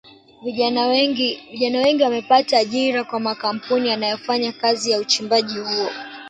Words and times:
Vijana 0.43 0.87
wengi 0.87 2.03
wamepata 2.03 2.57
ajira 2.57 3.03
kwa 3.03 3.19
makampuni 3.19 3.89
yanayofanya 3.89 4.51
kazi 4.51 4.91
ya 4.91 4.99
uchimbaji 4.99 5.57
huo 5.59 5.89